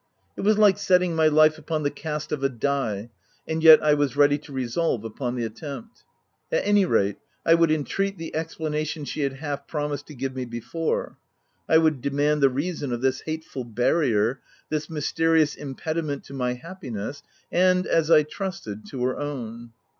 [0.35, 3.11] It was like setting my life upon the cast of a die;
[3.47, 6.03] and yet, I was ready to resolve upon the at tempt.
[6.51, 10.35] At any rate I would entreat the expla nation she had half promised to give
[10.35, 11.19] me be fore:
[11.69, 16.53] I would demand the reason of this hate ful barrier, this mysterious impediment to my
[16.53, 17.21] happiness
[17.51, 19.69] and, as I trusted, to her own.